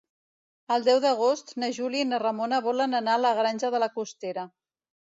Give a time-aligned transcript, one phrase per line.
[0.75, 3.95] El deu d'agost na Júlia i na Ramona volen anar a la Granja de la
[4.01, 4.51] Costera.